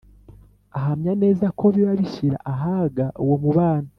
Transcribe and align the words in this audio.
ahamya 0.77 1.13
neza 1.23 1.45
ko 1.59 1.65
biba 1.73 1.93
bishyira 1.99 2.37
ahaga 2.53 3.05
uwo 3.23 3.35
mubano. 3.43 3.89